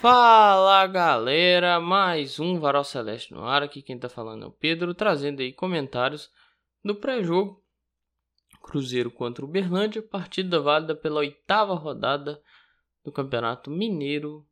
Fala 0.00 0.86
galera, 0.86 1.78
mais 1.78 2.40
um 2.40 2.58
Varal 2.58 2.82
Celeste 2.82 3.34
no 3.34 3.44
ar. 3.44 3.62
Aqui 3.62 3.82
quem 3.82 3.98
tá 3.98 4.08
falando 4.08 4.44
é 4.44 4.48
o 4.48 4.50
Pedro, 4.50 4.94
trazendo 4.94 5.42
aí 5.42 5.52
comentários 5.52 6.30
do 6.82 6.94
pré-jogo 6.94 7.62
Cruzeiro 8.62 9.10
contra 9.10 9.44
o 9.44 9.52
partida 10.10 10.58
válida 10.58 10.96
pela 10.96 11.20
oitava 11.20 11.74
rodada 11.74 12.42
do 13.04 13.12
Campeonato 13.12 13.70
Mineiro 13.70 14.46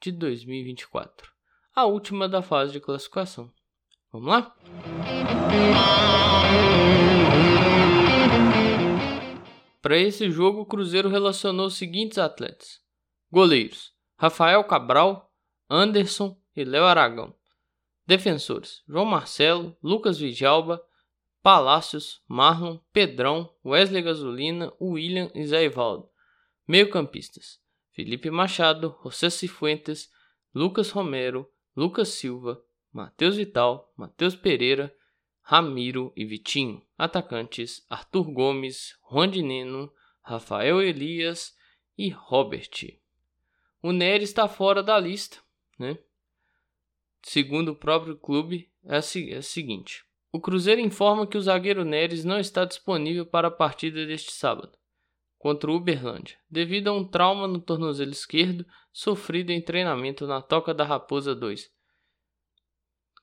de 0.00 0.12
2024, 0.12 1.28
a 1.74 1.86
última 1.86 2.28
da 2.28 2.40
fase 2.40 2.72
de 2.72 2.78
classificação. 2.78 3.50
Vamos 4.12 4.28
lá? 4.28 4.56
Para 9.82 9.98
esse 9.98 10.30
jogo, 10.30 10.60
o 10.60 10.66
Cruzeiro 10.66 11.08
relacionou 11.08 11.66
os 11.66 11.74
seguintes 11.74 12.16
atletas: 12.16 12.80
goleiros 13.28 13.93
Rafael 14.16 14.62
Cabral, 14.64 15.32
Anderson 15.68 16.38
e 16.54 16.64
Léo 16.64 16.84
Aragão. 16.84 17.34
Defensores: 18.06 18.82
João 18.86 19.04
Marcelo, 19.04 19.76
Lucas 19.82 20.18
Vijalba, 20.18 20.84
Palácios, 21.42 22.22
Marlon, 22.28 22.78
Pedrão, 22.92 23.52
Wesley 23.64 24.02
Gasolina, 24.02 24.72
William 24.80 25.30
e 25.34 25.46
Zé 25.46 25.64
Ivaldo. 25.64 26.08
Meio-campistas: 26.66 27.60
Felipe 27.90 28.30
Machado, 28.30 28.96
José 29.02 29.30
Cifuentes, 29.30 30.10
Lucas 30.54 30.90
Romero, 30.90 31.50
Lucas 31.76 32.10
Silva, 32.10 32.62
Matheus 32.92 33.36
Vital, 33.36 33.92
Matheus 33.96 34.36
Pereira, 34.36 34.94
Ramiro 35.42 36.12
e 36.16 36.24
Vitinho. 36.24 36.82
Atacantes: 36.96 37.84
Arthur 37.90 38.32
Gomes, 38.32 38.96
Juan 39.10 39.30
Neno, 39.30 39.92
Rafael 40.22 40.80
Elias 40.80 41.54
e 41.98 42.10
Robert 42.10 42.70
o 43.84 43.92
Nery 43.92 44.24
está 44.24 44.48
fora 44.48 44.82
da 44.82 44.98
lista, 44.98 45.36
né? 45.78 45.98
Segundo 47.22 47.72
o 47.72 47.76
próprio 47.76 48.16
clube, 48.16 48.72
é, 48.82 48.96
é 48.96 49.38
o 49.38 49.42
seguinte: 49.42 50.02
o 50.32 50.40
Cruzeiro 50.40 50.80
informa 50.80 51.26
que 51.26 51.36
o 51.36 51.42
zagueiro 51.42 51.84
Neres 51.84 52.24
não 52.24 52.40
está 52.40 52.64
disponível 52.64 53.26
para 53.26 53.48
a 53.48 53.50
partida 53.50 54.06
deste 54.06 54.32
sábado 54.32 54.72
contra 55.36 55.70
o 55.70 55.74
Uberlândia, 55.74 56.38
devido 56.48 56.88
a 56.88 56.94
um 56.94 57.06
trauma 57.06 57.46
no 57.46 57.60
tornozelo 57.60 58.10
esquerdo 58.10 58.64
sofrido 58.90 59.50
em 59.50 59.60
treinamento 59.60 60.26
na 60.26 60.40
Toca 60.40 60.72
da 60.72 60.82
Raposa 60.82 61.34
2. 61.34 61.70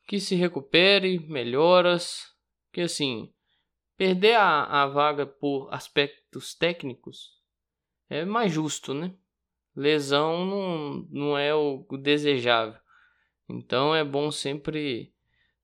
Que 0.07 0.19
se 0.19 0.35
recupere, 0.35 1.17
melhoras, 1.21 2.35
que 2.71 2.81
assim, 2.81 3.33
perder 3.97 4.35
a, 4.35 4.83
a 4.83 4.85
vaga 4.85 5.25
por 5.25 5.73
aspectos 5.73 6.53
técnicos 6.53 7.31
é 8.07 8.23
mais 8.25 8.53
justo, 8.53 8.93
né? 8.93 9.15
Lesão 9.75 10.45
não, 10.45 11.07
não 11.09 11.37
é 11.37 11.53
o, 11.53 11.85
desejável. 11.97 12.79
Então 13.49 13.93
é 13.95 14.03
bom 14.03 14.31
sempre 14.31 15.13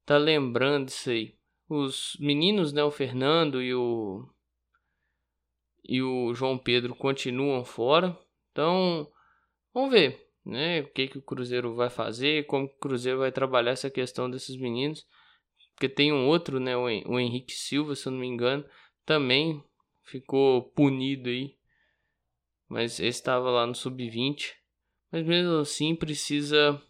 estar 0.01 0.15
tá 0.15 0.17
lembrando 0.17 0.89
isso 0.89 1.09
aí. 1.09 1.37
Os 1.69 2.17
meninos, 2.19 2.71
né, 2.71 2.83
o 2.83 2.91
Fernando 2.91 3.61
e 3.61 3.73
o 3.73 4.27
e 5.89 6.01
o 6.01 6.33
João 6.33 6.57
Pedro 6.57 6.93
continuam 6.95 7.63
fora. 7.63 8.17
Então, 8.51 9.09
vamos 9.73 9.91
ver, 9.91 10.27
né, 10.45 10.81
o 10.81 10.91
que 10.91 11.07
que 11.07 11.17
o 11.17 11.21
Cruzeiro 11.21 11.75
vai 11.75 11.89
fazer, 11.89 12.45
como 12.45 12.65
o 12.65 12.77
Cruzeiro 12.77 13.19
vai 13.19 13.31
trabalhar 13.31 13.71
essa 13.71 13.89
questão 13.89 14.29
desses 14.29 14.57
meninos. 14.57 15.05
Porque 15.73 15.87
tem 15.87 16.11
um 16.11 16.27
outro, 16.27 16.59
né, 16.59 16.75
o 16.75 17.19
Henrique 17.19 17.53
Silva, 17.53 17.95
se 17.95 18.07
eu 18.07 18.11
não 18.11 18.19
me 18.19 18.27
engano, 18.27 18.65
também 19.05 19.63
ficou 20.03 20.63
punido 20.71 21.29
aí 21.29 21.56
mas 22.67 22.99
esse 22.99 23.19
estava 23.19 23.49
lá 23.49 23.65
no 23.65 23.75
sub-20. 23.75 24.53
Mas 25.11 25.25
mesmo 25.25 25.59
assim 25.59 25.95
precisa 25.95 26.81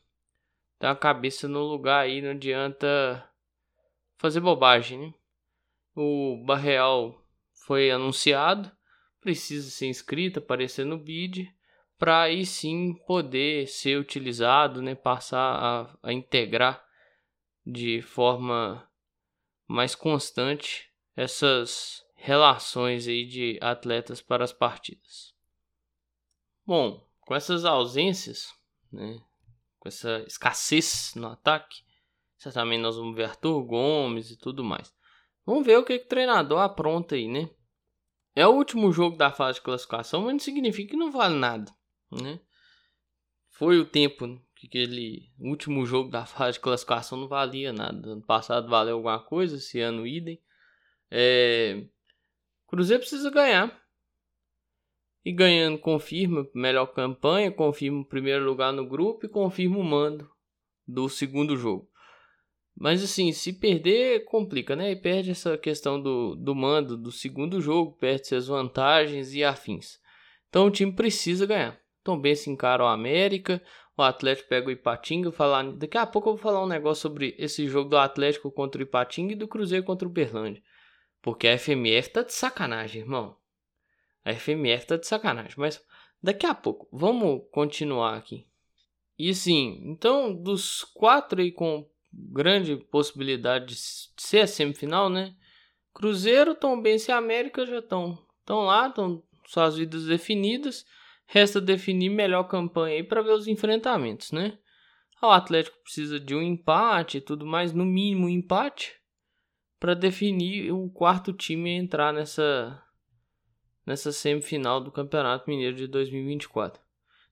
dar 0.80 0.92
a 0.92 0.96
cabeça 0.96 1.48
no 1.48 1.64
lugar 1.64 2.02
aí, 2.02 2.22
não 2.22 2.32
adianta 2.32 3.30
fazer 4.18 4.40
bobagem, 4.40 5.00
né? 5.00 5.14
O 5.96 6.44
Barreal 6.46 7.24
foi 7.66 7.92
anunciado, 7.92 8.72
precisa 9.20 9.70
ser 9.70 9.88
inscrito, 9.88 10.40
aparecer 10.40 10.86
no 10.86 10.98
bid, 10.98 11.54
para 11.98 12.22
aí 12.24 12.46
sim 12.46 12.94
poder 13.06 13.68
ser 13.68 14.00
utilizado, 14.00 14.82
né? 14.82 14.96
Passar 14.96 15.40
a, 15.40 15.98
a 16.04 16.14
integrar 16.14 16.84
de 17.66 18.02
forma 18.02 18.88
mais 19.68 19.94
constante 19.94 20.90
essas 21.16 22.06
relações 22.16 23.08
aí 23.08 23.26
de 23.26 23.60
atletas 23.62 24.22
para 24.22 24.44
as 24.44 24.54
partidas. 24.54 25.37
Bom, 26.68 27.02
com 27.22 27.34
essas 27.34 27.64
ausências, 27.64 28.54
né, 28.92 29.22
com 29.80 29.88
essa 29.88 30.20
escassez 30.28 31.14
no 31.16 31.28
ataque, 31.28 31.82
certamente 32.38 32.82
nós 32.82 32.98
vamos 32.98 33.16
ver 33.16 33.30
Arthur 33.30 33.64
Gomes 33.64 34.32
e 34.32 34.38
tudo 34.38 34.66
mais. 34.66 34.94
Vamos 35.46 35.66
ver 35.66 35.78
o 35.78 35.86
que, 35.86 35.98
que 35.98 36.06
o 36.06 36.10
treinador 36.10 36.60
apronta 36.60 37.16
aí, 37.16 37.30
né? 37.30 37.50
É 38.36 38.46
o 38.46 38.52
último 38.52 38.92
jogo 38.92 39.16
da 39.16 39.32
fase 39.32 39.60
de 39.60 39.64
classificação, 39.64 40.24
mas 40.24 40.34
não 40.34 40.40
significa 40.40 40.92
que 40.92 40.98
não 40.98 41.10
vale 41.10 41.36
nada, 41.36 41.74
né? 42.12 42.38
Foi 43.50 43.80
o 43.80 43.86
tempo 43.86 44.38
que 44.54 44.68
aquele 44.68 45.32
último 45.40 45.86
jogo 45.86 46.10
da 46.10 46.26
fase 46.28 46.58
de 46.58 46.60
classificação 46.60 47.18
não 47.18 47.30
valia 47.30 47.72
nada. 47.72 48.10
Ano 48.10 48.26
passado 48.26 48.68
valeu 48.68 48.98
alguma 48.98 49.24
coisa, 49.24 49.56
esse 49.56 49.80
ano 49.80 50.06
idem. 50.06 50.38
É... 51.10 51.88
Cruzeiro 52.68 53.00
precisa 53.00 53.32
ganhar. 53.32 53.87
E 55.28 55.32
ganhando 55.34 55.78
confirma 55.78 56.48
melhor 56.54 56.86
campanha, 56.86 57.52
confirma 57.52 58.00
o 58.00 58.06
primeiro 58.06 58.46
lugar 58.46 58.72
no 58.72 58.88
grupo 58.88 59.26
e 59.26 59.30
confirma 59.30 59.78
o 59.78 59.84
mando 59.84 60.32
do 60.88 61.10
segundo 61.10 61.58
jogo. 61.58 61.86
Mas 62.74 63.04
assim, 63.04 63.34
se 63.34 63.52
perder, 63.52 64.24
complica, 64.24 64.74
né? 64.74 64.90
E 64.90 64.96
perde 64.96 65.32
essa 65.32 65.58
questão 65.58 66.02
do, 66.02 66.34
do 66.34 66.56
mando 66.56 66.96
do 66.96 67.12
segundo 67.12 67.60
jogo, 67.60 67.98
perde 67.98 68.26
suas 68.26 68.48
vantagens 68.48 69.34
e 69.34 69.44
afins. 69.44 70.00
Então 70.48 70.68
o 70.68 70.72
time 70.72 70.94
precisa 70.94 71.46
ganhar. 71.46 71.78
Bem 72.22 72.34
se 72.34 72.50
encara 72.50 72.86
o 72.86 72.88
América, 72.88 73.62
o 73.98 74.04
Atlético 74.04 74.48
pega 74.48 74.70
o 74.70 74.72
Ipatinga, 74.72 75.30
falar, 75.30 75.74
daqui 75.74 75.98
a 75.98 76.08
pouco 76.08 76.30
eu 76.30 76.36
vou 76.36 76.42
falar 76.42 76.64
um 76.64 76.70
negócio 76.70 77.02
sobre 77.02 77.36
esse 77.38 77.68
jogo 77.68 77.90
do 77.90 77.98
Atlético 77.98 78.50
contra 78.50 78.80
o 78.80 78.84
Ipatinga 78.84 79.34
e 79.34 79.36
do 79.36 79.46
Cruzeiro 79.46 79.84
contra 79.84 80.08
o 80.08 80.12
Berlândia. 80.12 80.64
Porque 81.22 81.50
a 81.50 81.58
FMF 81.58 82.12
tá 82.12 82.24
de 82.24 82.32
sacanagem, 82.32 83.02
irmão. 83.02 83.36
A 84.28 84.34
FMF 84.34 84.86
tá 84.86 84.98
de 84.98 85.08
sacanagem, 85.08 85.54
mas 85.56 85.82
daqui 86.22 86.46
a 86.46 86.54
pouco, 86.54 86.86
vamos 86.92 87.44
continuar 87.50 88.18
aqui. 88.18 88.46
E 89.18 89.34
sim, 89.34 89.82
então 89.86 90.36
dos 90.36 90.84
quatro 90.84 91.42
aí 91.42 91.50
com 91.50 91.90
grande 92.12 92.76
possibilidade 92.76 93.68
de 93.68 93.76
ser 94.18 94.42
a 94.42 94.48
semifinal, 94.48 95.10
né? 95.10 95.34
Cruzeiro, 95.94 96.54
Tombense 96.54 97.10
e 97.10 97.14
América 97.14 97.66
já 97.66 97.80
estão 97.80 98.22
estão 98.42 98.66
lá, 98.66 98.90
estão 98.90 99.24
suas 99.46 99.78
vidas 99.78 100.04
definidas. 100.06 100.86
Resta 101.26 101.62
definir 101.62 102.10
melhor 102.10 102.44
campanha 102.50 102.98
aí 102.98 103.04
para 103.04 103.22
ver 103.22 103.32
os 103.32 103.48
enfrentamentos, 103.48 104.34
né? 104.34 104.58
O 105.22 105.28
Atlético 105.28 105.82
precisa 105.84 106.20
de 106.20 106.36
um 106.36 106.42
empate 106.42 107.20
e 107.20 107.22
tudo 107.22 107.46
mais, 107.46 107.72
no 107.72 107.86
mínimo 107.86 108.26
um 108.26 108.30
empate, 108.30 108.94
para 109.80 109.94
definir 109.94 110.74
o 110.74 110.90
quarto 110.90 111.32
time 111.32 111.70
a 111.70 111.82
entrar 111.82 112.14
nessa 112.14 112.84
nessa 113.88 114.12
semifinal 114.12 114.82
do 114.82 114.92
Campeonato 114.92 115.50
Mineiro 115.50 115.78
de 115.78 115.88
2024. 115.88 116.82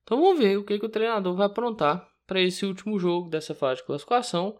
Então 0.02 0.18
vamos 0.18 0.38
ver 0.38 0.56
o 0.56 0.64
que, 0.64 0.78
que 0.78 0.86
o 0.86 0.88
treinador 0.88 1.36
vai 1.36 1.46
aprontar 1.46 2.10
para 2.26 2.40
esse 2.40 2.64
último 2.64 2.98
jogo 2.98 3.28
dessa 3.28 3.54
fase 3.54 3.82
de 3.82 3.86
classificação 3.86 4.58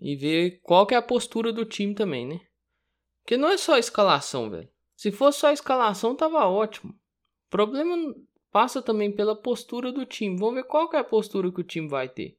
e 0.00 0.14
ver 0.14 0.60
qual 0.62 0.86
que 0.86 0.94
é 0.94 0.96
a 0.96 1.02
postura 1.02 1.52
do 1.52 1.64
time 1.64 1.94
também, 1.94 2.26
né? 2.26 2.40
Porque 3.22 3.36
não 3.36 3.48
é 3.48 3.56
só 3.56 3.74
a 3.74 3.78
escalação, 3.80 4.48
velho. 4.48 4.68
Se 4.94 5.10
fosse 5.10 5.40
só 5.40 5.48
a 5.48 5.52
escalação, 5.52 6.14
tava 6.14 6.46
ótimo. 6.46 6.92
O 6.92 7.50
problema 7.50 8.14
passa 8.52 8.80
também 8.80 9.10
pela 9.10 9.34
postura 9.34 9.90
do 9.90 10.06
time. 10.06 10.38
Vamos 10.38 10.54
ver 10.54 10.64
qual 10.64 10.88
que 10.88 10.96
é 10.96 11.00
a 11.00 11.04
postura 11.04 11.50
que 11.50 11.60
o 11.60 11.64
time 11.64 11.88
vai 11.88 12.08
ter, 12.08 12.38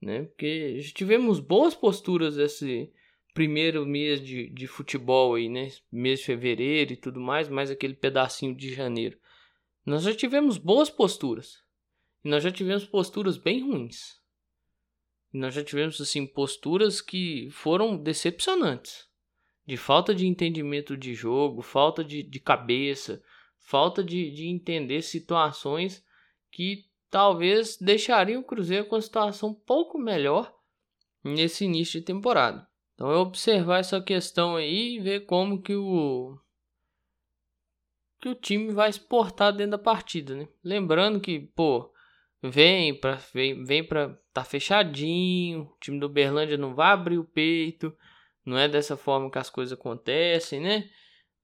né? 0.00 0.24
Porque 0.24 0.78
tivemos 0.94 1.40
boas 1.40 1.74
posturas 1.74 2.36
esse 2.36 2.92
primeiro 3.34 3.86
mês 3.86 4.20
de, 4.20 4.48
de 4.50 4.66
futebol 4.66 5.34
aí, 5.34 5.48
né? 5.48 5.70
Mês 5.90 6.20
de 6.20 6.26
fevereiro 6.26 6.92
e 6.92 6.96
tudo 6.96 7.20
mais, 7.20 7.48
mais 7.48 7.70
aquele 7.70 7.94
pedacinho 7.94 8.54
de 8.54 8.74
janeiro. 8.74 9.18
Nós 9.84 10.02
já 10.02 10.14
tivemos 10.14 10.58
boas 10.58 10.90
posturas. 10.90 11.62
E 12.24 12.28
nós 12.28 12.42
já 12.42 12.52
tivemos 12.52 12.84
posturas 12.84 13.36
bem 13.36 13.62
ruins. 13.62 14.20
E 15.32 15.38
nós 15.38 15.54
já 15.54 15.64
tivemos, 15.64 16.00
assim, 16.00 16.26
posturas 16.26 17.00
que 17.00 17.48
foram 17.50 17.96
decepcionantes. 17.96 19.08
De 19.66 19.76
falta 19.76 20.14
de 20.14 20.26
entendimento 20.26 20.96
de 20.96 21.14
jogo, 21.14 21.62
falta 21.62 22.04
de, 22.04 22.22
de 22.22 22.38
cabeça, 22.38 23.22
falta 23.58 24.04
de, 24.04 24.30
de 24.30 24.46
entender 24.46 25.02
situações 25.02 26.04
que 26.50 26.84
talvez 27.10 27.76
deixariam 27.78 28.42
o 28.42 28.44
Cruzeiro 28.44 28.86
com 28.86 28.96
uma 28.96 29.02
situação 29.02 29.50
um 29.50 29.54
pouco 29.54 29.98
melhor 29.98 30.52
nesse 31.24 31.64
início 31.64 31.98
de 31.98 32.06
temporada. 32.06 32.66
Então 33.02 33.10
é 33.10 33.16
observar 33.16 33.80
essa 33.80 34.00
questão 34.00 34.54
aí 34.54 34.94
e 34.94 35.00
ver 35.00 35.26
como 35.26 35.60
que 35.60 35.74
o 35.74 36.38
que 38.20 38.28
o 38.28 38.34
time 38.36 38.72
vai 38.72 38.90
exportar 38.90 39.52
dentro 39.52 39.72
da 39.72 39.78
partida, 39.78 40.36
né? 40.36 40.46
Lembrando 40.62 41.18
que, 41.18 41.40
pô, 41.40 41.92
vem 42.40 42.94
para 42.94 43.16
vem, 43.34 43.64
vem 43.64 43.82
para 43.82 44.16
tá 44.32 44.44
fechadinho, 44.44 45.62
o 45.62 45.76
time 45.80 45.98
do 45.98 46.08
Berlândia 46.08 46.56
não 46.56 46.76
vai 46.76 46.92
abrir 46.92 47.18
o 47.18 47.24
peito, 47.24 47.92
não 48.46 48.56
é 48.56 48.68
dessa 48.68 48.96
forma 48.96 49.28
que 49.28 49.38
as 49.38 49.50
coisas 49.50 49.76
acontecem, 49.76 50.60
né? 50.60 50.88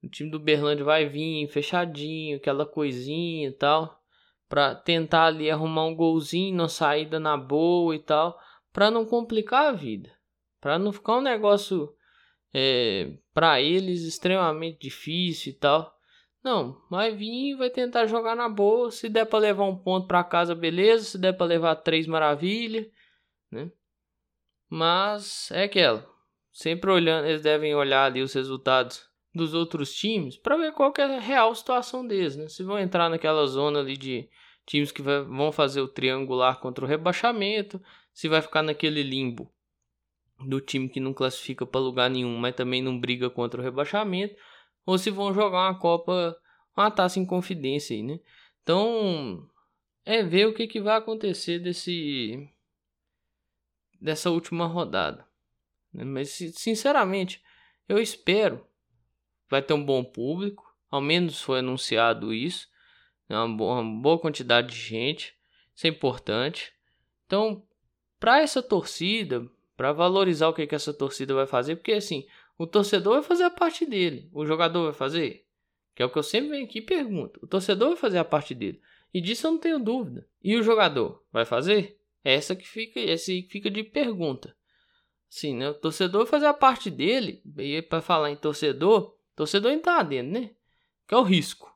O 0.01 0.07
time 0.07 0.31
do 0.31 0.39
Berlândia 0.39 0.85
vai 0.85 1.09
vir 1.09 1.45
fechadinho, 1.49 2.37
aquela 2.37 2.65
coisinha 2.65 3.49
e 3.49 3.51
tal, 3.51 4.01
para 4.47 4.75
tentar 4.75 5.25
ali 5.25 5.51
arrumar 5.51 5.87
um 5.87 5.93
golzinho, 5.93 6.55
uma 6.55 6.69
saída 6.69 7.19
na 7.19 7.35
boa 7.35 7.93
e 7.93 7.99
tal, 7.99 8.39
para 8.71 8.89
não 8.89 9.05
complicar 9.05 9.65
a 9.65 9.71
vida, 9.73 10.09
para 10.59 10.77
não 10.77 10.91
ficar 10.91 11.17
um 11.17 11.21
negócio 11.21 11.93
é, 12.53 13.13
para 13.33 13.61
eles 13.61 14.01
extremamente 14.01 14.79
difícil 14.79 15.53
e 15.53 15.55
tal. 15.55 15.95
Não, 16.43 16.81
vai 16.89 17.15
vir, 17.15 17.55
vai 17.57 17.69
tentar 17.69 18.05
jogar 18.05 18.35
na 18.35 18.47
boa. 18.47 18.91
Se 18.91 19.09
der 19.09 19.25
para 19.25 19.39
levar 19.39 19.65
um 19.65 19.75
ponto 19.75 20.07
para 20.07 20.23
casa, 20.23 20.55
beleza. 20.55 21.03
Se 21.03 21.17
der 21.17 21.33
para 21.33 21.45
levar 21.45 21.75
três, 21.75 22.07
maravilha, 22.07 22.89
né? 23.51 23.71
Mas 24.69 25.51
é 25.51 25.63
aquela. 25.63 26.07
Sempre 26.51 26.91
olhando, 26.91 27.27
eles 27.27 27.41
devem 27.41 27.75
olhar 27.75 28.05
ali 28.05 28.21
os 28.21 28.33
resultados 28.33 29.07
dos 29.33 29.53
outros 29.53 29.93
times 29.93 30.37
para 30.37 30.57
ver 30.57 30.71
qual 30.73 30.93
é 30.97 31.03
a 31.03 31.19
real 31.19 31.53
situação 31.53 32.05
deles, 32.05 32.35
né? 32.35 32.47
Se 32.47 32.63
vão 32.63 32.79
entrar 32.79 33.09
naquela 33.09 33.45
zona 33.45 33.79
ali 33.79 33.97
de 33.97 34.29
times 34.65 34.91
que 34.91 35.01
vão 35.01 35.51
fazer 35.51 35.81
o 35.81 35.87
triangular 35.87 36.59
contra 36.59 36.85
o 36.85 36.87
rebaixamento, 36.87 37.81
se 38.13 38.27
vai 38.27 38.41
ficar 38.41 38.63
naquele 38.63 39.03
limbo 39.03 39.51
do 40.45 40.61
time 40.61 40.89
que 40.89 40.99
não 40.99 41.13
classifica 41.13 41.65
para 41.65 41.81
lugar 41.81 42.09
nenhum, 42.09 42.37
mas 42.37 42.55
também 42.55 42.81
não 42.81 42.99
briga 42.99 43.29
contra 43.29 43.59
o 43.59 43.63
rebaixamento 43.63 44.35
ou 44.85 44.97
se 44.97 45.11
vão 45.11 45.33
jogar 45.33 45.69
uma 45.69 45.79
Copa, 45.79 46.35
uma 46.75 46.89
taça 46.89 47.19
em 47.19 47.25
confidência 47.25 47.95
aí, 47.95 48.01
né? 48.01 48.19
Então, 48.63 49.47
é 50.05 50.23
ver 50.23 50.47
o 50.47 50.53
que, 50.53 50.67
que 50.67 50.81
vai 50.81 50.97
acontecer 50.97 51.59
desse 51.59 52.49
dessa 54.01 54.31
última 54.31 54.65
rodada. 54.65 55.27
Né? 55.93 56.03
Mas, 56.03 56.29
sinceramente, 56.55 57.43
eu 57.87 57.99
espero 57.99 58.65
vai 59.49 59.61
ter 59.61 59.73
um 59.73 59.83
bom 59.83 60.03
público, 60.03 60.63
ao 60.89 61.01
menos 61.01 61.41
foi 61.41 61.59
anunciado 61.59 62.33
isso, 62.33 62.69
né? 63.27 63.37
uma, 63.37 63.57
boa, 63.57 63.81
uma 63.81 64.01
boa 64.01 64.19
quantidade 64.19 64.69
de 64.69 64.79
gente, 64.79 65.35
isso 65.75 65.87
é 65.87 65.89
importante. 65.89 66.71
Então, 67.25 67.65
para 68.19 68.41
essa 68.41 68.61
torcida, 68.61 69.49
para 69.79 69.93
valorizar 69.93 70.49
o 70.49 70.53
que, 70.53 70.67
que 70.67 70.75
essa 70.75 70.93
torcida 70.93 71.33
vai 71.33 71.47
fazer, 71.47 71.77
porque 71.77 71.93
assim, 71.93 72.27
o 72.57 72.67
torcedor 72.67 73.13
vai 73.13 73.23
fazer 73.23 73.45
a 73.45 73.49
parte 73.49 73.85
dele. 73.85 74.29
O 74.33 74.45
jogador 74.45 74.83
vai 74.83 74.93
fazer? 74.93 75.45
Que 75.95 76.03
é 76.03 76.05
o 76.05 76.09
que 76.09 76.17
eu 76.17 76.23
sempre 76.23 76.49
venho 76.49 76.65
aqui 76.65 76.79
e 76.79 76.81
pergunto. 76.81 77.39
O 77.41 77.47
torcedor 77.47 77.87
vai 77.87 77.95
fazer 77.95 78.17
a 78.17 78.25
parte 78.25 78.53
dele. 78.53 78.81
E 79.13 79.21
disso 79.21 79.47
eu 79.47 79.51
não 79.51 79.57
tenho 79.57 79.79
dúvida. 79.79 80.27
E 80.43 80.57
o 80.57 80.63
jogador 80.63 81.23
vai 81.31 81.45
fazer? 81.45 81.97
Essa 82.25 82.57
que 82.57 82.67
fica, 82.67 82.99
essa 82.99 83.27
que 83.27 83.47
fica 83.49 83.71
de 83.71 83.81
pergunta. 83.81 84.53
Sim, 85.29 85.55
né? 85.55 85.69
O 85.69 85.73
torcedor 85.73 86.23
vai 86.23 86.29
fazer 86.29 86.47
a 86.47 86.53
parte 86.53 86.91
dele. 86.91 87.41
E 87.57 87.81
para 87.81 88.01
falar 88.01 88.31
em 88.31 88.35
torcedor, 88.35 89.15
torcedor 89.33 89.71
está 89.71 90.03
dentro, 90.03 90.33
né? 90.33 90.51
Que 91.07 91.13
é 91.13 91.17
o 91.17 91.23
risco. 91.23 91.73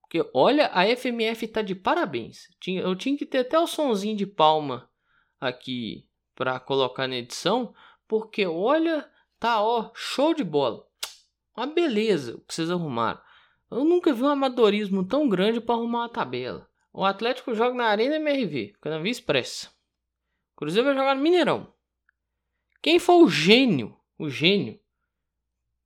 Porque 0.00 0.28
olha, 0.34 0.72
a 0.74 0.84
FMF 0.96 1.46
tá 1.46 1.62
de 1.62 1.76
parabéns. 1.76 2.48
Eu 2.66 2.96
tinha 2.96 3.16
que 3.16 3.24
ter 3.24 3.38
até 3.38 3.56
o 3.56 3.68
sonzinho 3.68 4.16
de 4.16 4.26
palma 4.26 4.90
aqui 5.38 6.08
para 6.34 6.58
colocar 6.60 7.06
na 7.06 7.16
edição, 7.16 7.74
porque 8.06 8.46
olha 8.46 9.10
Tá, 9.44 9.60
ó, 9.60 9.90
show 9.94 10.32
de 10.32 10.42
bola. 10.42 10.86
Uma 11.54 11.66
beleza 11.66 12.36
o 12.36 12.40
que 12.40 12.54
vocês 12.54 12.70
arrumaram. 12.70 13.20
Eu 13.70 13.84
nunca 13.84 14.10
vi 14.10 14.22
um 14.22 14.28
amadorismo 14.28 15.06
tão 15.06 15.28
grande 15.28 15.60
para 15.60 15.74
arrumar 15.74 15.98
uma 15.98 16.08
tabela. 16.08 16.66
O 16.90 17.04
Atlético 17.04 17.54
joga 17.54 17.74
na 17.74 17.84
Arena 17.84 18.16
MRV, 18.16 18.74
vi 19.02 19.10
expressa. 19.10 19.68
O 20.54 20.56
Cruzeiro 20.56 20.86
vai 20.86 20.96
jogar 20.96 21.14
no 21.14 21.20
Mineirão. 21.20 21.70
Quem 22.80 22.98
for 22.98 23.22
o 23.22 23.28
gênio, 23.28 23.94
o 24.18 24.30
gênio, 24.30 24.80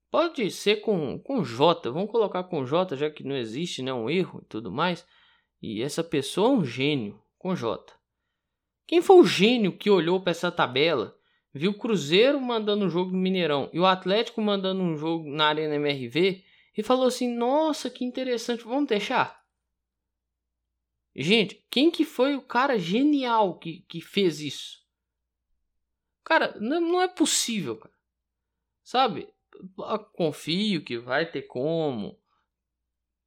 pode 0.08 0.48
ser 0.52 0.76
com, 0.76 1.18
com 1.18 1.42
J, 1.42 1.90
vamos 1.90 2.12
colocar 2.12 2.44
com 2.44 2.64
J, 2.64 2.94
já 2.94 3.10
que 3.10 3.24
não 3.24 3.34
existe 3.34 3.82
né, 3.82 3.92
um 3.92 4.08
erro 4.08 4.40
e 4.40 4.46
tudo 4.46 4.70
mais. 4.70 5.04
E 5.60 5.82
essa 5.82 6.04
pessoa 6.04 6.50
é 6.50 6.52
um 6.52 6.64
gênio, 6.64 7.20
com 7.36 7.56
J. 7.56 7.92
Quem 8.88 9.02
foi 9.02 9.16
o 9.16 9.26
gênio 9.26 9.76
que 9.76 9.90
olhou 9.90 10.18
para 10.18 10.30
essa 10.30 10.50
tabela 10.50 11.14
viu 11.52 11.72
o 11.72 11.78
Cruzeiro 11.78 12.40
mandando 12.40 12.86
um 12.86 12.88
jogo 12.88 13.12
no 13.12 13.18
Mineirão 13.18 13.68
e 13.70 13.78
o 13.78 13.84
Atlético 13.84 14.40
mandando 14.40 14.82
um 14.82 14.96
jogo 14.96 15.28
na 15.28 15.46
Arena 15.48 15.74
MRV 15.74 16.42
e 16.74 16.82
falou 16.82 17.06
assim: 17.06 17.28
"Nossa, 17.36 17.90
que 17.90 18.02
interessante, 18.02 18.64
vamos 18.64 18.88
deixar". 18.88 19.44
Gente, 21.14 21.62
quem 21.68 21.90
que 21.90 22.02
foi 22.02 22.34
o 22.34 22.40
cara 22.40 22.78
genial 22.78 23.58
que, 23.58 23.80
que 23.86 24.00
fez 24.00 24.40
isso? 24.40 24.78
Cara, 26.24 26.56
não, 26.58 27.02
é 27.02 27.08
possível, 27.08 27.76
cara. 27.76 27.94
Sabe? 28.82 29.28
Confio 30.14 30.82
que 30.82 30.96
vai 30.96 31.30
ter 31.30 31.42
como 31.42 32.18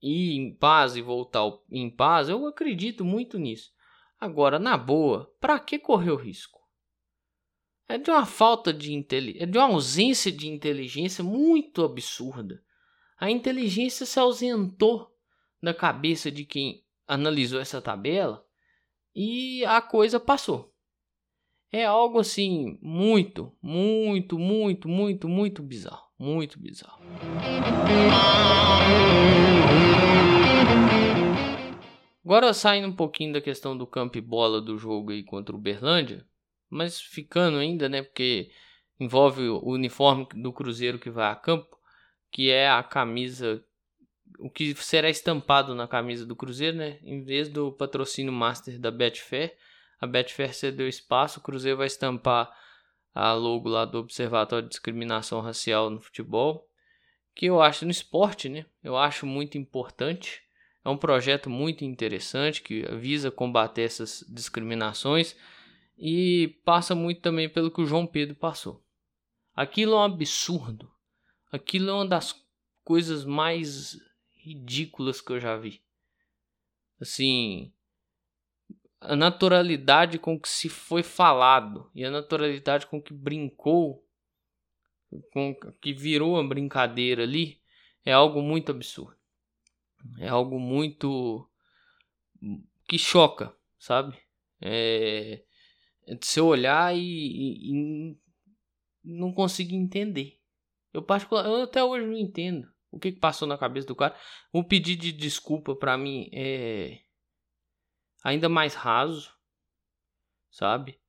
ir 0.01 0.37
em 0.37 0.55
paz 0.55 0.95
e 0.95 1.03
voltar 1.03 1.43
em 1.69 1.87
paz. 1.87 2.29
Eu 2.29 2.47
acredito 2.47 3.05
muito 3.05 3.37
nisso. 3.37 3.71
Agora, 4.21 4.57
na 4.57 4.77
boa, 4.77 5.35
para 5.41 5.59
que 5.59 5.77
correr 5.77 6.11
o 6.11 6.15
risco? 6.15 6.61
é 7.91 7.97
de 7.97 8.09
uma 8.09 8.25
falta 8.25 8.73
de 8.73 8.93
inteligência, 8.93 9.43
é 9.43 9.45
de 9.45 9.57
uma 9.57 9.67
ausência 9.67 10.31
de 10.31 10.47
inteligência 10.47 11.23
muito 11.23 11.83
absurda. 11.83 12.63
A 13.19 13.29
inteligência 13.29 14.05
se 14.05 14.19
ausentou 14.19 15.11
da 15.61 15.73
cabeça 15.73 16.31
de 16.31 16.45
quem 16.45 16.83
analisou 17.07 17.59
essa 17.59 17.81
tabela 17.81 18.43
e 19.13 19.63
a 19.65 19.81
coisa 19.81 20.19
passou. 20.19 20.73
É 21.71 21.85
algo 21.85 22.19
assim 22.19 22.77
muito, 22.81 23.51
muito, 23.61 24.39
muito, 24.39 24.89
muito, 24.89 25.29
muito 25.29 25.61
bizarro, 25.61 26.07
muito 26.17 26.59
bizarro. 26.59 27.01
Agora 32.23 32.53
saindo 32.53 32.87
um 32.87 32.95
pouquinho 32.95 33.33
da 33.33 33.41
questão 33.41 33.77
do 33.77 33.87
campo 33.87 34.17
e 34.17 34.21
bola 34.21 34.61
do 34.61 34.77
jogo 34.77 35.11
aí 35.11 35.23
contra 35.23 35.55
o 35.55 35.59
Berlândia, 35.59 36.25
mas 36.69 37.01
ficando 37.01 37.57
ainda, 37.57 37.89
né? 37.89 38.03
Porque 38.03 38.51
envolve 38.99 39.49
o 39.49 39.69
uniforme 39.69 40.27
do 40.35 40.53
Cruzeiro 40.53 40.99
que 40.99 41.09
vai 41.09 41.31
a 41.31 41.35
campo, 41.35 41.77
que 42.31 42.51
é 42.51 42.69
a 42.69 42.83
camisa, 42.83 43.63
o 44.39 44.49
que 44.49 44.75
será 44.75 45.09
estampado 45.09 45.73
na 45.73 45.87
camisa 45.87 46.25
do 46.25 46.35
Cruzeiro, 46.35 46.77
né? 46.77 46.99
Em 47.01 47.23
vez 47.23 47.49
do 47.49 47.71
patrocínio 47.71 48.31
master 48.31 48.79
da 48.79 48.91
Betfair, 48.91 49.57
a 49.99 50.05
Betfair 50.05 50.53
cedeu 50.53 50.87
espaço, 50.87 51.39
o 51.39 51.43
Cruzeiro 51.43 51.77
vai 51.77 51.87
estampar 51.87 52.51
a 53.13 53.33
logo 53.33 53.67
lá 53.67 53.83
do 53.83 53.97
Observatório 53.97 54.63
de 54.63 54.69
Discriminação 54.69 55.41
Racial 55.41 55.89
no 55.89 55.99
Futebol, 55.99 56.67
que 57.35 57.47
eu 57.47 57.61
acho 57.61 57.85
no 57.85 57.91
esporte, 57.91 58.47
né? 58.47 58.65
Eu 58.83 58.95
acho 58.95 59.25
muito 59.25 59.57
importante. 59.57 60.41
É 60.83 60.89
um 60.89 60.97
projeto 60.97 61.49
muito 61.49 61.85
interessante 61.85 62.61
que 62.61 62.83
visa 62.97 63.29
combater 63.29 63.83
essas 63.83 64.25
discriminações 64.27 65.35
e 65.97 66.59
passa 66.65 66.95
muito 66.95 67.21
também 67.21 67.47
pelo 67.47 67.69
que 67.69 67.81
o 67.81 67.85
João 67.85 68.07
Pedro 68.07 68.35
passou. 68.35 68.83
Aquilo 69.53 69.93
é 69.93 69.97
um 69.97 70.03
absurdo. 70.03 70.91
Aquilo 71.51 71.89
é 71.89 71.93
uma 71.93 72.07
das 72.07 72.35
coisas 72.83 73.25
mais 73.25 73.95
ridículas 74.35 75.21
que 75.21 75.31
eu 75.31 75.39
já 75.39 75.55
vi. 75.55 75.83
Assim, 76.99 77.71
a 78.99 79.15
naturalidade 79.15 80.17
com 80.17 80.39
que 80.39 80.49
se 80.49 80.69
foi 80.69 81.03
falado 81.03 81.91
e 81.93 82.03
a 82.03 82.09
naturalidade 82.09 82.87
com 82.87 83.01
que 83.01 83.13
brincou, 83.13 84.03
com 85.31 85.55
que 85.79 85.93
virou 85.93 86.33
uma 86.33 86.47
brincadeira 86.47 87.23
ali, 87.23 87.61
é 88.03 88.11
algo 88.13 88.41
muito 88.41 88.71
absurdo. 88.71 89.20
É 90.19 90.27
algo 90.27 90.59
muito 90.59 91.47
que 92.87 92.97
choca, 92.97 93.55
sabe? 93.79 94.17
É, 94.59 95.43
é 96.07 96.15
de 96.15 96.25
você 96.25 96.41
olhar 96.41 96.95
e, 96.95 96.99
e, 96.99 97.71
e 97.71 98.17
não 99.03 99.33
conseguir 99.33 99.75
entender. 99.75 100.39
Eu, 100.93 101.01
particular, 101.01 101.45
eu 101.45 101.63
até 101.63 101.83
hoje 101.83 102.05
não 102.05 102.17
entendo 102.17 102.71
o 102.91 102.99
que, 102.99 103.11
que 103.11 103.19
passou 103.19 103.47
na 103.47 103.57
cabeça 103.57 103.87
do 103.87 103.95
cara. 103.95 104.15
Um 104.53 104.63
pedido 104.63 105.01
de 105.01 105.11
desculpa 105.11 105.75
para 105.75 105.97
mim 105.97 106.29
é 106.33 106.99
ainda 108.23 108.49
mais 108.49 108.75
raso, 108.75 109.33
sabe? 110.49 110.99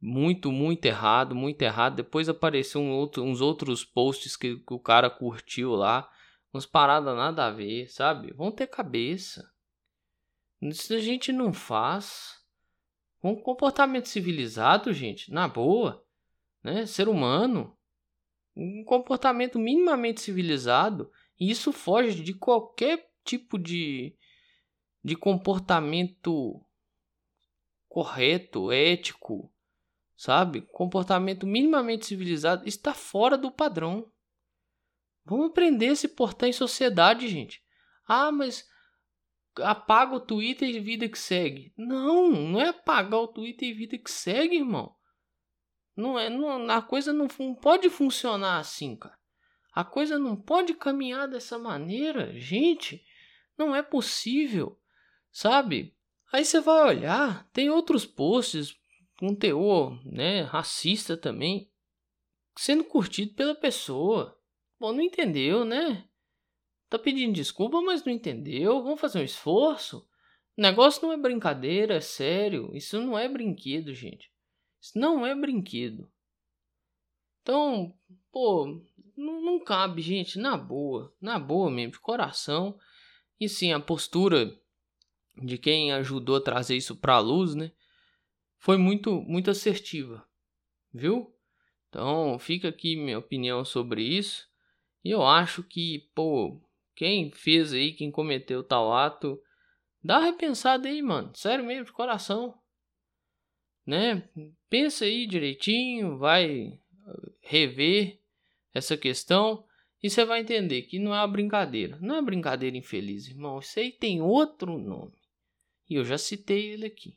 Muito, 0.00 0.52
muito 0.52 0.84
errado, 0.84 1.34
muito 1.34 1.60
errado. 1.62 1.96
Depois 1.96 2.28
apareceu 2.28 2.80
um 2.80 2.92
outro, 2.92 3.24
uns 3.24 3.40
outros 3.40 3.84
posts 3.84 4.36
que, 4.36 4.56
que 4.56 4.74
o 4.74 4.78
cara 4.78 5.10
curtiu 5.10 5.72
lá. 5.72 6.08
Umas 6.52 6.66
paradas 6.66 7.16
nada 7.16 7.46
a 7.46 7.50
ver, 7.50 7.88
sabe? 7.88 8.32
Vão 8.32 8.50
ter 8.50 8.66
cabeça. 8.66 9.50
Isso 10.60 10.94
a 10.94 10.98
gente 10.98 11.32
não 11.32 11.52
faz. 11.52 12.42
Um 13.22 13.34
comportamento 13.34 14.08
civilizado, 14.08 14.92
gente, 14.92 15.32
na 15.32 15.48
boa, 15.48 16.04
né? 16.62 16.86
Ser 16.86 17.08
humano, 17.08 17.76
um 18.56 18.84
comportamento 18.84 19.58
minimamente 19.58 20.20
civilizado, 20.20 21.10
e 21.38 21.50
isso 21.50 21.72
foge 21.72 22.22
de 22.22 22.32
qualquer 22.32 23.10
tipo 23.24 23.58
de, 23.58 24.16
de 25.04 25.14
comportamento 25.14 26.64
correto, 27.88 28.72
ético, 28.72 29.52
sabe? 30.16 30.62
Comportamento 30.62 31.46
minimamente 31.46 32.06
civilizado 32.06 32.66
está 32.66 32.94
fora 32.94 33.36
do 33.36 33.50
padrão. 33.50 34.10
Vamos 35.26 35.50
aprender 35.50 35.88
a 35.88 35.96
se 35.96 36.06
portar 36.08 36.48
em 36.48 36.52
sociedade, 36.52 37.26
gente. 37.26 37.60
Ah, 38.06 38.30
mas 38.30 38.68
apaga 39.56 40.14
o 40.14 40.20
Twitter 40.20 40.68
e 40.68 40.78
vida 40.78 41.08
que 41.08 41.18
segue. 41.18 41.72
Não, 41.76 42.30
não 42.30 42.60
é 42.60 42.68
apagar 42.68 43.20
o 43.20 43.28
Twitter 43.28 43.68
e 43.68 43.74
vida 43.74 43.98
que 43.98 44.10
segue, 44.10 44.56
irmão. 44.56 44.94
Não 45.96 46.18
é, 46.18 46.30
não, 46.30 46.70
a 46.70 46.80
coisa 46.80 47.12
não, 47.12 47.26
não 47.38 47.54
pode 47.54 47.90
funcionar 47.90 48.58
assim, 48.58 48.94
cara. 48.94 49.18
A 49.72 49.84
coisa 49.84 50.18
não 50.18 50.36
pode 50.36 50.74
caminhar 50.74 51.26
dessa 51.26 51.58
maneira, 51.58 52.32
gente. 52.38 53.04
Não 53.58 53.74
é 53.74 53.82
possível, 53.82 54.78
sabe? 55.32 55.94
Aí 56.32 56.44
você 56.44 56.60
vai 56.60 56.84
olhar, 56.84 57.48
tem 57.52 57.70
outros 57.70 58.06
posts 58.06 58.78
com 59.18 59.34
teor, 59.34 59.98
né, 60.04 60.42
racista 60.42 61.16
também, 61.16 61.70
sendo 62.56 62.84
curtido 62.84 63.34
pela 63.34 63.54
pessoa. 63.54 64.35
Bom, 64.78 64.92
não 64.92 65.00
entendeu, 65.00 65.64
né? 65.64 66.06
Tá 66.88 66.98
pedindo 66.98 67.34
desculpa, 67.34 67.80
mas 67.80 68.04
não 68.04 68.12
entendeu. 68.12 68.82
Vamos 68.82 69.00
fazer 69.00 69.18
um 69.20 69.24
esforço. 69.24 70.06
O 70.56 70.62
negócio 70.62 71.02
não 71.02 71.12
é 71.12 71.16
brincadeira, 71.16 71.96
é 71.96 72.00
sério. 72.00 72.70
Isso 72.74 73.00
não 73.00 73.18
é 73.18 73.28
brinquedo, 73.28 73.92
gente. 73.94 74.30
Isso 74.80 74.98
não 74.98 75.26
é 75.26 75.34
brinquedo. 75.34 76.10
Então, 77.42 77.96
pô, 78.30 78.82
não, 79.16 79.40
não 79.40 79.60
cabe, 79.60 80.02
gente, 80.02 80.38
na 80.38 80.56
boa, 80.56 81.14
na 81.20 81.38
boa 81.38 81.70
mesmo, 81.70 81.92
de 81.92 82.00
coração. 82.00 82.78
E 83.40 83.48
sim, 83.48 83.72
a 83.72 83.80
postura 83.80 84.58
de 85.42 85.58
quem 85.58 85.92
ajudou 85.92 86.36
a 86.36 86.40
trazer 86.40 86.76
isso 86.76 86.96
para 86.96 87.14
a 87.14 87.20
luz, 87.20 87.54
né? 87.54 87.72
Foi 88.58 88.76
muito, 88.76 89.22
muito 89.22 89.50
assertiva, 89.50 90.26
viu? 90.92 91.34
Então, 91.88 92.38
fica 92.38 92.68
aqui 92.68 92.96
minha 92.96 93.18
opinião 93.18 93.64
sobre 93.64 94.02
isso. 94.02 94.48
E 95.06 95.10
eu 95.12 95.24
acho 95.24 95.62
que, 95.62 96.10
pô, 96.16 96.60
quem 96.96 97.30
fez 97.30 97.72
aí, 97.72 97.92
quem 97.92 98.10
cometeu 98.10 98.64
tal 98.64 98.92
ato, 98.92 99.40
dá 100.02 100.18
uma 100.18 100.24
repensada 100.24 100.88
aí, 100.88 101.00
mano. 101.00 101.30
Sério 101.32 101.64
mesmo, 101.64 101.84
de 101.84 101.92
coração. 101.92 102.58
Né? 103.86 104.28
Pensa 104.68 105.04
aí 105.04 105.24
direitinho, 105.28 106.18
vai 106.18 106.76
rever 107.40 108.20
essa 108.74 108.96
questão 108.96 109.64
e 110.02 110.10
você 110.10 110.24
vai 110.24 110.40
entender 110.40 110.82
que 110.82 110.98
não 110.98 111.14
é 111.14 111.18
uma 111.18 111.28
brincadeira. 111.28 111.96
Não 112.00 112.16
é 112.16 112.20
brincadeira 112.20 112.76
infeliz, 112.76 113.28
irmão. 113.28 113.60
Isso 113.60 113.78
aí 113.78 113.92
tem 113.92 114.20
outro 114.20 114.76
nome. 114.76 115.16
E 115.88 115.94
eu 115.94 116.04
já 116.04 116.18
citei 116.18 116.72
ele 116.72 116.86
aqui. 116.86 117.16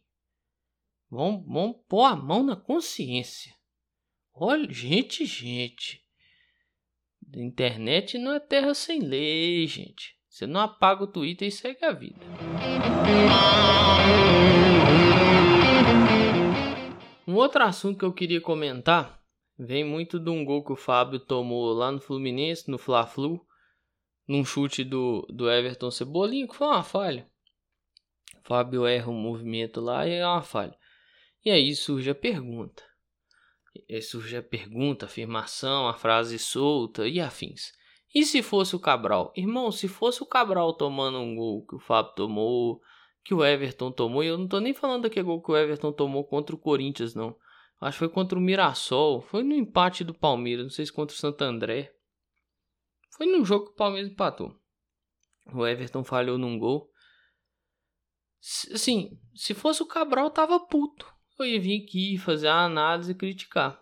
Vamos, 1.10 1.43
vamos 1.43 1.77
pôr 1.88 2.03
a 2.03 2.15
mão 2.15 2.43
na 2.43 2.55
consciência. 2.55 3.51
Olha, 4.31 4.72
gente, 4.72 5.25
gente. 5.25 6.08
Internet 7.36 8.17
não 8.17 8.33
é 8.33 8.39
terra 8.39 8.74
sem 8.74 9.00
lei, 9.00 9.67
gente. 9.67 10.15
Você 10.27 10.48
não 10.48 10.62
apaga 10.62 11.03
o 11.03 11.07
Twitter 11.07 11.48
e 11.48 11.51
segue 11.51 11.86
a 11.86 11.91
vida. 11.91 12.19
Um 17.27 17.36
outro 17.36 17.63
assunto 17.63 18.00
que 18.00 18.05
eu 18.05 18.13
queria 18.13 18.41
comentar 18.41 19.21
vem 19.57 19.83
muito 19.83 20.19
de 20.19 20.29
um 20.29 20.43
gol 20.43 20.63
que 20.63 20.71
o 20.71 20.75
Fábio 20.75 21.19
tomou 21.19 21.74
lá 21.74 21.91
no 21.91 22.00
Fluminense, 22.00 22.71
no 22.71 22.77
Fla-Flu, 22.77 23.45
num 24.27 24.43
chute 24.43 24.83
do, 24.83 25.27
do 25.29 25.51
Everton 25.51 25.91
Cebolinha, 25.91 26.48
que 26.48 26.55
foi 26.55 26.67
uma 26.67 26.83
falha. 26.83 27.29
O 28.43 28.48
Fábio 28.48 28.86
erra 28.86 29.12
um 29.12 29.21
movimento 29.21 29.79
lá 29.81 30.07
e 30.07 30.13
é 30.13 30.25
uma 30.25 30.41
falha. 30.41 30.75
E 31.45 31.51
aí 31.51 31.75
surge 31.75 32.09
a 32.09 32.15
pergunta. 32.15 32.88
E 33.88 34.01
surge 34.01 34.35
a 34.38 34.43
pergunta, 34.43 35.05
a 35.05 35.07
afirmação, 35.07 35.88
a 35.88 35.93
frase 35.93 36.39
solta 36.39 37.07
e 37.07 37.19
afins. 37.19 37.71
E 38.13 38.25
se 38.25 38.41
fosse 38.41 38.75
o 38.75 38.79
Cabral? 38.79 39.31
Irmão, 39.35 39.71
se 39.71 39.88
fosse 39.88 40.23
o 40.23 40.25
Cabral 40.25 40.73
tomando 40.73 41.19
um 41.19 41.35
gol 41.35 41.65
que 41.65 41.75
o 41.75 41.79
Fábio 41.79 42.13
tomou, 42.15 42.81
que 43.23 43.33
o 43.33 43.45
Everton 43.45 43.91
tomou, 43.91 44.23
e 44.23 44.27
eu 44.27 44.38
não 44.38 44.47
tô 44.47 44.59
nem 44.59 44.73
falando 44.73 45.03
daquele 45.03 45.25
gol 45.25 45.41
que 45.41 45.51
o 45.51 45.57
Everton 45.57 45.91
tomou 45.91 46.23
contra 46.23 46.55
o 46.55 46.59
Corinthians, 46.59 47.13
não. 47.13 47.35
Acho 47.79 47.95
que 47.95 47.99
foi 47.99 48.09
contra 48.09 48.38
o 48.38 48.41
Mirassol, 48.41 49.21
foi 49.21 49.43
no 49.43 49.53
empate 49.53 50.03
do 50.03 50.13
Palmeiras, 50.13 50.65
não 50.65 50.71
sei 50.71 50.85
se 50.85 50.91
contra 50.91 51.15
o 51.15 51.19
Santo 51.19 51.43
André. 51.43 51.93
Foi 53.15 53.25
num 53.25 53.45
jogo 53.45 53.65
que 53.65 53.71
o 53.71 53.75
Palmeiras 53.75 54.11
empatou. 54.11 54.55
O 55.53 55.65
Everton 55.65 56.03
falhou 56.03 56.38
num 56.38 56.57
gol. 56.57 56.89
Assim, 58.73 59.19
se 59.35 59.53
fosse 59.53 59.83
o 59.83 59.88
Cabral, 59.88 60.31
tava 60.31 60.59
puto. 60.59 61.05
Eu 61.39 61.46
ia 61.46 61.60
vir 61.60 61.84
aqui 61.84 62.17
fazer 62.17 62.48
a 62.48 62.65
análise 62.65 63.12
e 63.12 63.15
criticar. 63.15 63.81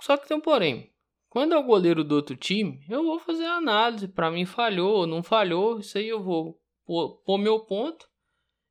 Só 0.00 0.16
que 0.16 0.28
tem 0.28 0.36
um 0.36 0.40
porém. 0.40 0.92
Quando 1.30 1.54
é 1.54 1.58
o 1.58 1.64
goleiro 1.64 2.04
do 2.04 2.14
outro 2.14 2.36
time, 2.36 2.84
eu 2.88 3.02
vou 3.02 3.18
fazer 3.18 3.44
a 3.46 3.56
análise. 3.56 4.06
Para 4.06 4.30
mim 4.30 4.44
falhou 4.44 4.98
ou 4.98 5.06
não 5.06 5.22
falhou, 5.22 5.78
isso 5.78 5.96
aí 5.96 6.06
eu 6.06 6.22
vou 6.22 6.60
pôr, 6.84 7.38
meu 7.38 7.60
ponto 7.60 8.08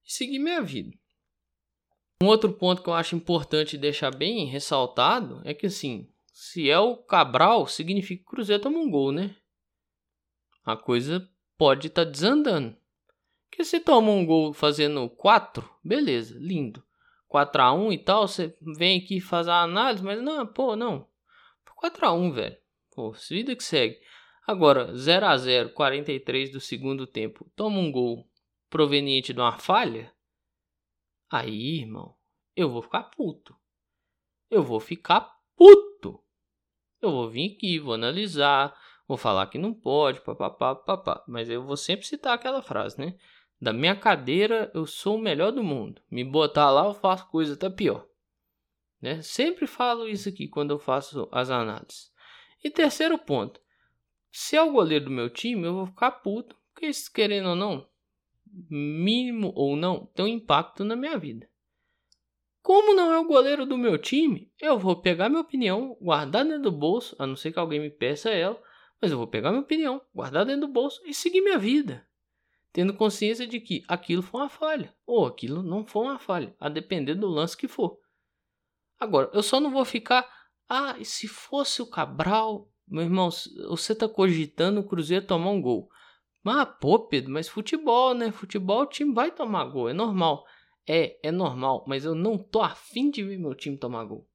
e 0.06 0.14
seguir 0.14 0.40
minha 0.40 0.62
vida. 0.62 0.96
Um 2.22 2.28
outro 2.28 2.54
ponto 2.54 2.82
que 2.82 2.90
eu 2.90 2.94
acho 2.94 3.16
importante 3.16 3.78
deixar 3.78 4.16
bem 4.16 4.46
ressaltado 4.46 5.42
é 5.44 5.54
que 5.54 5.66
assim, 5.66 6.08
se 6.32 6.70
é 6.70 6.80
o 6.80 6.98
Cabral, 6.98 7.68
significa 7.68 8.24
que 8.24 8.30
o 8.30 8.32
Cruzeiro 8.32 8.64
toma 8.64 8.78
um 8.78 8.90
gol, 8.90 9.12
né? 9.12 9.36
A 10.64 10.78
coisa 10.78 11.28
pode 11.58 11.88
estar 11.88 12.06
tá 12.06 12.12
desandando. 12.12 12.78
Porque 13.50 13.66
se 13.66 13.80
toma 13.80 14.12
um 14.12 14.26
gol 14.26 14.54
fazendo 14.54 15.10
4, 15.10 15.70
beleza, 15.84 16.38
lindo. 16.40 16.84
4 17.34 17.64
a 17.64 17.74
1 17.74 17.94
e 17.94 17.98
tal, 17.98 18.28
você 18.28 18.56
vem 18.62 19.00
aqui 19.00 19.20
fazer 19.20 19.50
a 19.50 19.64
análise, 19.64 20.04
mas 20.04 20.22
não, 20.22 20.46
pô, 20.46 20.76
não. 20.76 21.08
4 21.78 22.06
a 22.06 22.14
1, 22.14 22.32
velho. 22.32 22.58
Pô, 22.96 23.12
vida 23.28 23.56
que 23.56 23.64
segue. 23.64 24.00
Agora, 24.46 24.96
0 24.96 25.26
a 25.26 25.36
0 25.36 25.70
43 25.72 26.52
do 26.52 26.60
segundo 26.60 27.08
tempo, 27.08 27.52
toma 27.56 27.80
um 27.80 27.92
gol 27.92 28.30
proveniente 28.70 29.34
de 29.34 29.40
uma 29.40 29.58
falha? 29.58 30.14
Aí, 31.28 31.80
irmão, 31.80 32.16
eu 32.56 32.70
vou 32.70 32.84
ficar 32.84 33.02
puto. 33.06 33.58
Eu 34.48 34.62
vou 34.62 34.80
ficar 34.80 35.36
puto. 35.56 36.24
Eu 37.02 37.10
vou 37.10 37.32
vir 37.32 37.56
aqui, 37.56 37.80
vou 37.80 37.96
analisar, 37.96 38.80
vou 39.08 39.18
falar 39.18 39.48
que 39.48 39.58
não 39.58 39.74
pode, 39.74 40.22
papapá, 40.22 40.76
papá. 40.76 41.24
Mas 41.28 41.50
eu 41.50 41.66
vou 41.66 41.78
sempre 41.78 42.06
citar 42.06 42.36
aquela 42.36 42.62
frase, 42.62 43.00
né? 43.00 43.18
Da 43.64 43.72
minha 43.72 43.96
cadeira, 43.96 44.70
eu 44.74 44.86
sou 44.86 45.16
o 45.16 45.22
melhor 45.22 45.54
do 45.54 45.64
mundo. 45.64 46.02
Me 46.12 46.22
botar 46.22 46.70
lá, 46.70 46.84
eu 46.84 46.94
faço 46.94 47.30
coisa 47.30 47.54
até 47.54 47.70
pior. 47.70 48.06
Né? 49.02 49.22
Sempre 49.22 49.68
falo 49.68 50.06
isso 50.06 50.28
aqui 50.28 50.50
quando 50.50 50.72
eu 50.72 50.78
faço 50.78 51.30
as 51.32 51.50
análises. 51.50 52.12
E 52.62 52.70
terceiro 52.70 53.18
ponto. 53.18 53.62
Se 54.30 54.58
é 54.58 54.62
o 54.62 54.74
goleiro 54.74 55.06
do 55.06 55.12
meu 55.12 55.30
time, 55.30 55.66
eu 55.66 55.76
vou 55.76 55.86
ficar 55.86 56.12
puto. 56.12 56.58
Porque 56.74 56.92
querendo 57.14 57.52
ou 57.52 57.56
não, 57.56 57.88
mínimo 58.70 59.54
ou 59.56 59.78
não, 59.78 60.08
tem 60.08 60.26
um 60.26 60.28
impacto 60.28 60.84
na 60.84 60.98
minha 60.98 61.18
vida. 61.18 61.50
Como 62.62 62.94
não 62.94 63.14
é 63.14 63.18
o 63.18 63.26
goleiro 63.26 63.66
do 63.66 63.78
meu 63.78 63.98
time, 63.98 64.52
eu 64.60 64.78
vou 64.78 64.98
pegar 64.98 65.30
minha 65.30 65.42
opinião, 65.42 65.98
guardar 66.02 66.44
dentro 66.44 66.64
do 66.64 66.72
bolso, 66.74 67.16
a 67.18 67.26
não 67.26 67.38
ser 67.38 67.54
que 67.54 67.60
alguém 67.60 67.80
me 67.80 67.90
peça 67.90 68.30
ela, 68.30 68.62
mas 69.02 69.10
eu 69.10 69.18
vou 69.18 69.28
pegar 69.28 69.52
minha 69.52 69.64
opinião, 69.64 70.02
guardar 70.14 70.46
dentro 70.46 70.68
do 70.68 70.74
bolso 70.74 71.02
e 71.06 71.14
seguir 71.14 71.40
minha 71.40 71.58
vida. 71.58 72.06
Tendo 72.74 72.96
consciência 72.96 73.46
de 73.46 73.60
que 73.60 73.84
aquilo 73.88 74.24
foi 74.24 74.42
uma 74.42 74.50
falha, 74.50 74.94
ou 75.06 75.28
aquilo 75.28 75.62
não 75.62 75.86
foi 75.86 76.04
uma 76.06 76.18
falha, 76.18 76.56
a 76.60 76.68
depender 76.68 77.14
do 77.14 77.28
lance 77.28 77.56
que 77.56 77.68
for. 77.68 78.00
Agora, 79.00 79.30
eu 79.32 79.44
só 79.44 79.60
não 79.60 79.70
vou 79.70 79.86
ficar, 79.86 80.28
ah, 80.68 80.96
e 80.98 81.06
se 81.06 81.28
fosse 81.28 81.84
o 81.84 81.88
Cabral, 81.88 82.68
meu 82.88 83.04
irmão, 83.04 83.30
você 83.70 83.94
tá 83.94 84.10
cogitando 84.10 84.80
o 84.80 84.84
Cruzeiro 84.84 85.26
tomar 85.26 85.52
um 85.52 85.62
gol. 85.62 85.88
Ah, 86.44 86.66
pô, 86.66 87.00
Pedro, 87.00 87.32
mas 87.32 87.48
futebol, 87.48 88.14
né? 88.16 88.32
Futebol 88.32 88.82
o 88.82 88.86
time 88.88 89.14
vai 89.14 89.30
tomar 89.30 89.66
gol, 89.66 89.88
é 89.88 89.94
normal. 89.94 90.44
É, 90.86 91.18
é 91.28 91.32
normal, 91.32 91.86
mas 91.88 92.04
eu 92.04 92.16
não 92.16 92.38
tô 92.38 92.62
afim 92.62 93.10
de 93.10 93.24
ver 93.24 93.38
meu 93.38 93.54
time 93.56 93.78
tomar 93.78 94.04
gol. 94.04 94.28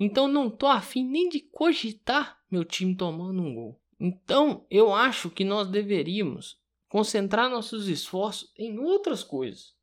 Então 0.00 0.28
não 0.28 0.50
tô 0.50 0.66
afim 0.66 1.04
nem 1.04 1.28
de 1.28 1.40
cogitar 1.40 2.38
meu 2.50 2.64
time 2.64 2.94
tomando 2.94 3.40
um 3.40 3.54
gol. 3.54 3.80
Então 3.98 4.66
eu 4.70 4.92
acho 4.92 5.30
que 5.30 5.44
nós 5.44 5.68
deveríamos 5.68 6.60
concentrar 6.88 7.50
nossos 7.50 7.88
esforços 7.88 8.52
em 8.56 8.78
outras 8.78 9.22
coisas 9.22 9.76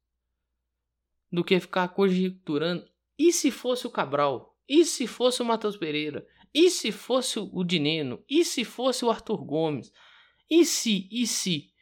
do 1.31 1.43
que 1.43 1.59
ficar 1.59 1.89
conjecturando. 1.89 2.87
E 3.17 3.31
se 3.31 3.51
fosse 3.51 3.87
o 3.87 3.91
Cabral? 3.91 4.57
E 4.67 4.83
se 4.83 5.05
fosse 5.05 5.41
o 5.41 5.45
Matheus 5.45 5.77
Pereira? 5.77 6.25
E 6.53 6.69
se 6.69 6.91
fosse 6.91 7.39
o 7.39 7.63
Dineno? 7.63 8.23
E 8.29 8.43
se 8.43 8.63
fosse 8.63 9.05
o 9.05 9.09
Arthur 9.09 9.43
Gomes? 9.43 9.91
E 10.49 10.65
se? 10.65 11.07
E 11.11 11.27
se? 11.27 11.73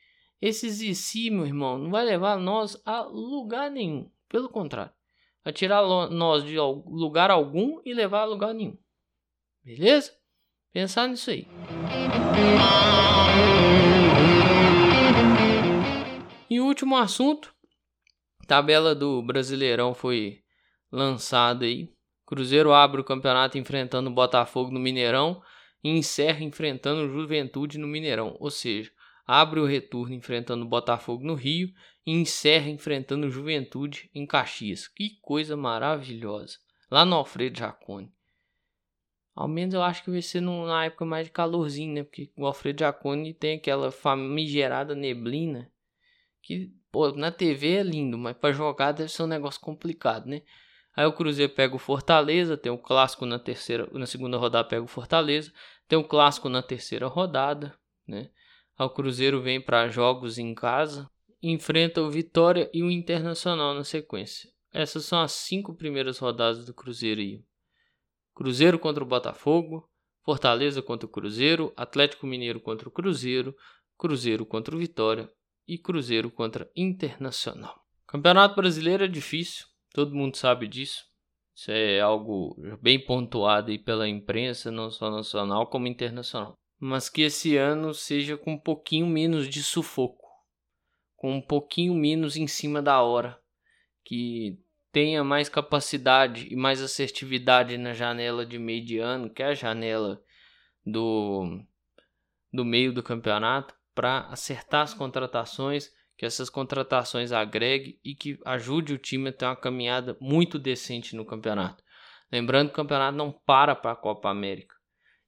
Esses 0.41 0.81
e 0.81 0.93
se, 0.93 1.29
meu 1.29 1.45
irmão, 1.45 1.77
não 1.77 1.89
vai 1.89 2.03
levar 2.03 2.37
nós 2.37 2.81
a 2.85 3.01
lugar 3.01 3.71
nenhum. 3.71 4.11
Pelo 4.27 4.49
contrário, 4.49 4.91
vai 5.43 5.53
tirar 5.53 5.81
nós 6.09 6.43
de 6.43 6.57
lugar 6.59 7.31
algum 7.31 7.79
e 7.85 7.93
levar 7.93 8.21
a 8.21 8.25
lugar 8.25 8.53
nenhum. 8.53 8.77
Beleza? 9.63 10.11
Pensar 10.73 11.07
nisso 11.07 11.29
aí. 11.29 11.47
Último 16.83 16.97
assunto 16.97 17.55
Tabela 18.45 18.93
do 18.93 19.21
Brasileirão 19.21 19.93
foi 19.93 20.43
lançada 20.91 21.63
aí. 21.63 21.89
Cruzeiro 22.25 22.73
abre 22.73 22.99
o 22.99 23.05
campeonato 23.05 23.57
enfrentando 23.57 24.09
o 24.09 24.13
Botafogo 24.13 24.69
no 24.69 24.81
Mineirão 24.81 25.41
e 25.81 25.89
encerra 25.89 26.43
enfrentando 26.43 27.03
o 27.03 27.09
Juventude 27.09 27.77
no 27.77 27.87
Mineirão. 27.87 28.35
Ou 28.37 28.51
seja, 28.51 28.91
abre 29.25 29.61
o 29.61 29.65
retorno 29.65 30.13
enfrentando 30.13 30.65
o 30.65 30.67
Botafogo 30.67 31.23
no 31.23 31.35
Rio 31.35 31.69
e 32.05 32.11
encerra 32.11 32.67
enfrentando 32.67 33.27
o 33.27 33.31
Juventude 33.31 34.09
em 34.13 34.25
Caxias. 34.25 34.85
Que 34.89 35.17
coisa 35.21 35.55
maravilhosa. 35.55 36.57
Lá 36.91 37.05
no 37.05 37.15
Alfredo 37.15 37.59
Jacone. 37.59 38.11
Ao 39.33 39.47
menos 39.47 39.73
eu 39.73 39.81
acho 39.81 40.03
que 40.03 40.11
vai 40.11 40.21
ser 40.21 40.41
numa 40.41 40.83
época 40.83 41.05
mais 41.05 41.27
de 41.27 41.31
calorzinho, 41.31 41.93
né? 41.93 42.03
Porque 42.03 42.29
o 42.35 42.45
Alfredo 42.45 42.81
Jacone 42.81 43.33
tem 43.33 43.55
aquela 43.55 43.89
famigerada 43.89 44.93
neblina 44.93 45.71
que, 46.43 46.71
pô, 46.91 47.11
na 47.13 47.31
TV 47.31 47.77
é 47.77 47.83
lindo, 47.83 48.17
mas 48.17 48.35
para 48.35 48.53
jogar 48.53 48.91
deve 48.91 49.09
ser 49.09 49.23
um 49.23 49.27
negócio 49.27 49.61
complicado, 49.61 50.27
né? 50.27 50.41
Aí 50.95 51.05
o 51.05 51.13
Cruzeiro 51.13 51.51
pega 51.53 51.73
o 51.73 51.79
Fortaleza, 51.79 52.57
tem 52.57 52.71
o 52.71 52.77
clássico 52.77 53.25
na 53.25 53.39
terceira, 53.39 53.89
na 53.93 54.05
segunda 54.05 54.37
rodada 54.37 54.67
pega 54.67 54.83
o 54.83 54.87
Fortaleza, 54.87 55.51
tem 55.87 55.97
o 55.97 56.03
clássico 56.03 56.49
na 56.49 56.61
terceira 56.61 57.07
rodada, 57.07 57.73
né? 58.05 58.29
Aí 58.77 58.85
o 58.85 58.89
Cruzeiro 58.89 59.41
vem 59.41 59.59
para 59.59 59.87
jogos 59.87 60.37
em 60.37 60.53
casa, 60.53 61.09
enfrenta 61.41 62.01
o 62.01 62.11
Vitória 62.11 62.69
e 62.73 62.83
o 62.83 62.91
Internacional 62.91 63.73
na 63.73 63.83
sequência. 63.83 64.51
Essas 64.71 65.05
são 65.05 65.21
as 65.21 65.31
cinco 65.31 65.73
primeiras 65.73 66.19
rodadas 66.19 66.65
do 66.65 66.73
Cruzeiro 66.73 67.21
aí. 67.21 67.41
Cruzeiro 68.35 68.77
contra 68.77 69.03
o 69.03 69.07
Botafogo, 69.07 69.89
Fortaleza 70.23 70.81
contra 70.81 71.05
o 71.05 71.09
Cruzeiro, 71.09 71.71
Atlético 71.77 72.27
Mineiro 72.27 72.59
contra 72.59 72.87
o 72.87 72.91
Cruzeiro, 72.91 73.55
Cruzeiro 73.97 74.45
contra 74.45 74.75
o 74.75 74.79
Vitória 74.79 75.29
e 75.67 75.77
Cruzeiro 75.77 76.29
contra 76.29 76.69
Internacional. 76.75 77.83
Campeonato 78.07 78.55
Brasileiro 78.55 79.03
é 79.03 79.07
difícil, 79.07 79.65
todo 79.93 80.15
mundo 80.15 80.37
sabe 80.37 80.67
disso. 80.67 81.05
Isso 81.55 81.71
é 81.71 81.99
algo 81.99 82.55
bem 82.81 82.99
pontuado 82.99 83.71
aí 83.71 83.77
pela 83.77 84.07
imprensa, 84.07 84.71
não 84.71 84.89
só 84.89 85.11
nacional 85.11 85.67
como 85.67 85.87
internacional. 85.87 86.57
Mas 86.79 87.09
que 87.09 87.21
esse 87.21 87.55
ano 87.57 87.93
seja 87.93 88.35
com 88.35 88.53
um 88.53 88.59
pouquinho 88.59 89.05
menos 89.07 89.47
de 89.47 89.63
sufoco, 89.63 90.27
com 91.15 91.35
um 91.35 91.41
pouquinho 91.41 91.93
menos 91.93 92.35
em 92.35 92.47
cima 92.47 92.81
da 92.81 93.01
hora, 93.01 93.39
que 94.03 94.59
tenha 94.91 95.23
mais 95.23 95.47
capacidade 95.47 96.47
e 96.51 96.55
mais 96.55 96.81
assertividade 96.81 97.77
na 97.77 97.93
janela 97.93 98.45
de 98.45 98.59
mediano, 98.59 99.29
que 99.29 99.41
é 99.41 99.47
a 99.47 99.53
janela 99.53 100.21
do, 100.85 101.63
do 102.51 102.65
meio 102.65 102.93
do 102.93 103.01
campeonato, 103.01 103.73
para 103.93 104.27
acertar 104.27 104.81
as 104.81 104.93
contratações, 104.93 105.91
que 106.17 106.25
essas 106.25 106.49
contratações 106.49 107.31
agreguem 107.31 107.99
e 108.03 108.15
que 108.15 108.39
ajude 108.45 108.93
o 108.93 108.97
time 108.97 109.29
a 109.29 109.33
ter 109.33 109.45
uma 109.45 109.55
caminhada 109.55 110.17
muito 110.19 110.59
decente 110.59 111.15
no 111.15 111.25
campeonato. 111.25 111.83
Lembrando 112.31 112.67
que 112.67 112.73
o 112.73 112.77
campeonato 112.77 113.17
não 113.17 113.31
para 113.31 113.75
para 113.75 113.91
a 113.91 113.95
Copa 113.95 114.29
América. 114.29 114.75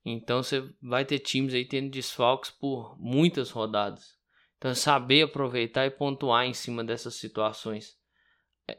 Então 0.04 0.44
você 0.44 0.64
vai 0.82 1.04
ter 1.04 1.20
times 1.20 1.54
aí 1.54 1.66
tendo 1.66 1.90
desfalques 1.90 2.52
por 2.52 2.96
muitas 3.00 3.50
rodadas. 3.50 4.16
Então 4.58 4.74
saber 4.74 5.24
aproveitar 5.24 5.86
e 5.86 5.92
pontuar 5.92 6.46
em 6.46 6.54
cima 6.54 6.84
dessas 6.84 7.16
situações. 7.16 7.96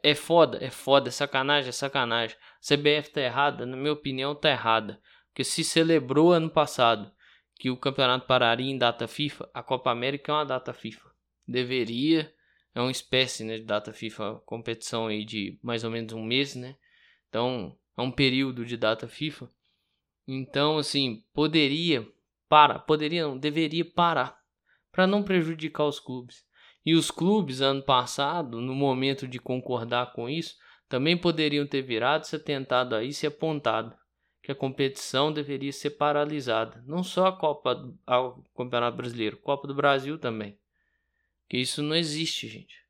É 0.02 0.14
foda, 0.14 0.58
é 0.60 0.70
foda, 0.70 1.08
é 1.08 1.12
sacanagem, 1.12 1.68
é 1.68 1.72
sacanagem. 1.72 2.36
A 2.36 2.74
CBF 2.74 3.10
tá 3.12 3.20
errada, 3.20 3.64
na 3.64 3.76
minha 3.76 3.92
opinião, 3.92 4.34
tá 4.34 4.50
errada. 4.50 5.00
Porque 5.28 5.44
se 5.44 5.62
celebrou 5.62 6.32
ano 6.32 6.50
passado 6.50 7.12
que 7.58 7.70
o 7.70 7.76
campeonato 7.76 8.26
pararia 8.26 8.70
em 8.70 8.78
data 8.78 9.08
FIFA, 9.08 9.48
a 9.52 9.62
Copa 9.62 9.90
América 9.90 10.30
é 10.30 10.34
uma 10.34 10.44
data 10.44 10.72
FIFA. 10.72 11.10
Deveria, 11.48 12.32
é 12.74 12.80
uma 12.80 12.90
espécie 12.90 13.44
né, 13.44 13.56
de 13.56 13.64
data 13.64 13.92
FIFA, 13.92 14.42
competição 14.44 15.06
aí 15.06 15.24
de 15.24 15.58
mais 15.62 15.82
ou 15.82 15.90
menos 15.90 16.12
um 16.12 16.22
mês, 16.22 16.54
né? 16.54 16.76
Então, 17.28 17.76
é 17.96 18.02
um 18.02 18.10
período 18.10 18.64
de 18.64 18.76
data 18.76 19.08
FIFA. 19.08 19.50
Então, 20.28 20.76
assim, 20.76 21.24
poderia 21.32 22.06
parar, 22.48 22.80
poderia 22.80 23.26
não, 23.26 23.38
deveria 23.38 23.84
parar, 23.84 24.38
para 24.92 25.06
não 25.06 25.22
prejudicar 25.22 25.84
os 25.84 25.98
clubes. 25.98 26.44
E 26.84 26.94
os 26.94 27.10
clubes, 27.10 27.60
ano 27.60 27.82
passado, 27.82 28.60
no 28.60 28.74
momento 28.74 29.26
de 29.26 29.38
concordar 29.38 30.12
com 30.12 30.28
isso, 30.28 30.56
também 30.88 31.16
poderiam 31.16 31.66
ter 31.66 31.82
virado, 31.82 32.26
se 32.26 32.38
tentado 32.38 32.94
aí, 32.94 33.12
se 33.12 33.26
apontado 33.26 33.96
que 34.46 34.52
a 34.52 34.54
competição 34.54 35.32
deveria 35.32 35.72
ser 35.72 35.90
paralisada. 35.90 36.80
Não 36.86 37.02
só 37.02 37.26
a 37.26 37.36
Copa, 37.36 37.92
o 38.06 38.44
Campeonato 38.56 38.96
Brasileiro, 38.96 39.38
Copa 39.38 39.66
do 39.66 39.74
Brasil 39.74 40.20
também. 40.20 40.56
Que 41.48 41.58
isso 41.58 41.82
não 41.82 41.96
existe, 41.96 42.46
gente. 42.46 42.80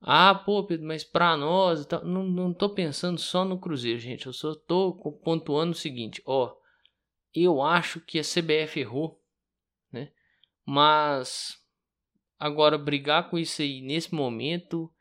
Ah, 0.00 0.34
pô, 0.34 0.64
Pedro, 0.64 0.84
mas 0.84 1.04
pra 1.04 1.36
nós, 1.36 1.86
tá, 1.86 2.00
não, 2.00 2.24
não 2.24 2.52
tô 2.52 2.68
pensando 2.68 3.20
só 3.20 3.44
no 3.44 3.56
Cruzeiro, 3.56 4.00
gente. 4.00 4.26
Eu 4.26 4.32
só 4.32 4.52
tô 4.52 4.94
pontuando 5.22 5.70
o 5.70 5.76
seguinte, 5.76 6.20
ó. 6.26 6.56
Eu 7.32 7.62
acho 7.62 8.00
que 8.00 8.18
a 8.18 8.22
CBF 8.22 8.80
errou, 8.80 9.22
né? 9.92 10.10
Mas 10.66 11.56
Agora, 12.36 12.76
brigar 12.76 13.30
com 13.30 13.38
isso 13.38 13.62
aí 13.62 13.80
nesse 13.80 14.12
momento 14.12 14.92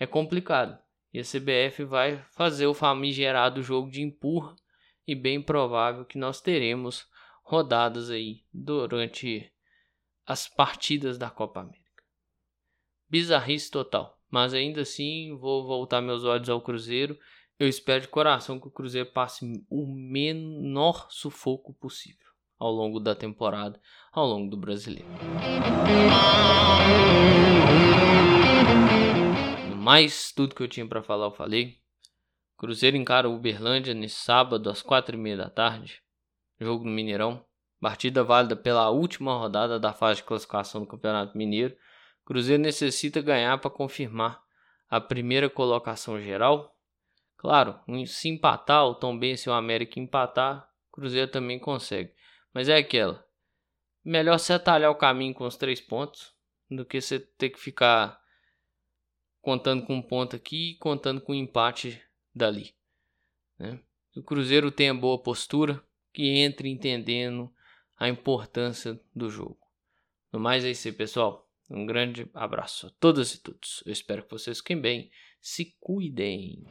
é 0.00 0.06
complicado. 0.06 0.78
E 1.12 1.18
a 1.18 1.22
CBF 1.22 1.84
vai 1.84 2.16
fazer 2.30 2.66
o 2.66 2.72
famigerado 2.72 3.62
jogo 3.62 3.90
de 3.90 4.00
empurra 4.00 4.56
e 5.06 5.14
bem 5.14 5.40
provável 5.40 6.04
que 6.04 6.18
nós 6.18 6.40
teremos 6.40 7.06
rodadas 7.42 8.10
aí 8.10 8.42
durante 8.52 9.52
as 10.26 10.48
partidas 10.48 11.16
da 11.16 11.30
Copa 11.30 11.60
América. 11.60 12.02
Bizarrice 13.08 13.70
total. 13.70 14.16
Mas 14.28 14.52
ainda 14.52 14.80
assim, 14.80 15.36
vou 15.38 15.64
voltar 15.64 16.00
meus 16.00 16.24
olhos 16.24 16.48
ao 16.48 16.60
Cruzeiro. 16.60 17.16
Eu 17.58 17.68
espero 17.68 18.02
de 18.02 18.08
coração 18.08 18.58
que 18.58 18.66
o 18.66 18.70
Cruzeiro 18.72 19.10
passe 19.12 19.64
o 19.70 19.86
menor 19.86 21.06
sufoco 21.10 21.72
possível 21.72 22.26
ao 22.58 22.72
longo 22.72 22.98
da 22.98 23.14
temporada, 23.14 23.80
ao 24.12 24.26
longo 24.26 24.50
do 24.50 24.56
brasileiro. 24.56 25.06
Mais 29.76 30.32
tudo 30.32 30.54
que 30.54 30.62
eu 30.62 30.68
tinha 30.68 30.86
para 30.86 31.02
falar 31.02 31.26
eu 31.26 31.32
falei. 31.32 31.78
Cruzeiro 32.56 32.96
encara 32.96 33.28
o 33.28 33.34
Uberlândia 33.34 33.92
nesse 33.92 34.16
sábado 34.16 34.70
às 34.70 34.80
quatro 34.80 35.14
e 35.14 35.18
meia 35.18 35.36
da 35.36 35.50
tarde. 35.50 36.02
Jogo 36.58 36.84
no 36.84 36.90
Mineirão. 36.90 37.44
Partida 37.78 38.24
válida 38.24 38.56
pela 38.56 38.88
última 38.88 39.36
rodada 39.36 39.78
da 39.78 39.92
fase 39.92 40.20
de 40.20 40.26
classificação 40.26 40.80
do 40.80 40.86
Campeonato 40.86 41.36
Mineiro. 41.36 41.76
Cruzeiro 42.24 42.62
necessita 42.62 43.20
ganhar 43.20 43.58
para 43.58 43.70
confirmar 43.70 44.42
a 44.88 45.00
primeira 45.00 45.50
colocação 45.50 46.20
geral. 46.20 46.74
Claro, 47.36 47.78
se 48.06 48.28
empatar, 48.28 48.84
ou 48.84 48.94
tão 48.94 49.16
bem 49.16 49.36
se 49.36 49.50
o 49.50 49.52
América 49.52 50.00
empatar, 50.00 50.66
Cruzeiro 50.90 51.30
também 51.30 51.58
consegue. 51.58 52.12
Mas 52.52 52.68
é 52.68 52.76
aquela. 52.76 53.24
Melhor 54.02 54.38
você 54.38 54.54
atalhar 54.54 54.90
o 54.90 54.96
caminho 54.96 55.34
com 55.34 55.44
os 55.44 55.56
três 55.56 55.80
pontos 55.80 56.34
do 56.70 56.84
que 56.84 57.00
você 57.00 57.20
ter 57.20 57.50
que 57.50 57.60
ficar 57.60 58.18
contando 59.42 59.84
com 59.86 59.94
um 59.94 60.02
ponto 60.02 60.34
aqui 60.34 60.72
e 60.72 60.78
contando 60.78 61.20
com 61.20 61.32
um 61.32 61.36
empate 61.36 62.02
dali. 62.36 62.74
Né? 63.58 63.80
O 64.14 64.22
Cruzeiro 64.22 64.70
tenha 64.70 64.92
boa 64.92 65.18
postura, 65.18 65.82
que 66.12 66.38
entre 66.38 66.68
entendendo 66.68 67.50
a 67.98 68.08
importância 68.08 69.00
do 69.14 69.30
jogo. 69.30 69.58
No 70.30 70.38
mais 70.38 70.64
é 70.64 70.70
isso 70.70 70.86
aí, 70.88 70.92
pessoal. 70.92 71.48
Um 71.70 71.86
grande 71.86 72.30
abraço 72.34 72.86
a 72.86 72.90
todas 73.00 73.34
e 73.34 73.42
todos. 73.42 73.82
Eu 73.86 73.92
espero 73.92 74.22
que 74.22 74.30
vocês 74.30 74.58
fiquem 74.58 74.80
bem. 74.80 75.10
Se 75.40 75.74
cuidem. 75.80 76.64